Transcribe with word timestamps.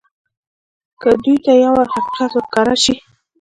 که 1.01 1.09
دوى 1.23 1.35
ته 1.45 1.51
يو 1.63 1.71
وار 1.75 1.87
حقيقت 1.93 2.31
ورښکاره 2.33 2.75
سي. 2.83 2.93